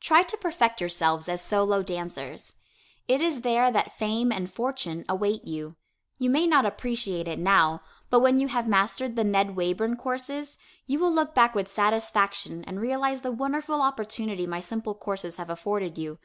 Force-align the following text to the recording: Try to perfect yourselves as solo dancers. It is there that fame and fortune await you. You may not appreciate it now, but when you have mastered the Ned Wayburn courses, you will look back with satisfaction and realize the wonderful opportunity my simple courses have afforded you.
Try 0.00 0.24
to 0.24 0.36
perfect 0.36 0.80
yourselves 0.80 1.28
as 1.28 1.40
solo 1.40 1.84
dancers. 1.84 2.56
It 3.06 3.20
is 3.20 3.42
there 3.42 3.70
that 3.70 3.92
fame 3.96 4.32
and 4.32 4.52
fortune 4.52 5.04
await 5.08 5.46
you. 5.46 5.76
You 6.18 6.30
may 6.30 6.48
not 6.48 6.66
appreciate 6.66 7.28
it 7.28 7.38
now, 7.38 7.80
but 8.10 8.18
when 8.18 8.40
you 8.40 8.48
have 8.48 8.66
mastered 8.66 9.14
the 9.14 9.22
Ned 9.22 9.54
Wayburn 9.54 9.96
courses, 9.98 10.58
you 10.86 10.98
will 10.98 11.12
look 11.12 11.32
back 11.32 11.54
with 11.54 11.68
satisfaction 11.68 12.64
and 12.66 12.80
realize 12.80 13.22
the 13.22 13.30
wonderful 13.30 13.80
opportunity 13.82 14.48
my 14.48 14.58
simple 14.58 14.94
courses 14.96 15.36
have 15.36 15.48
afforded 15.48 15.96
you. 15.96 16.18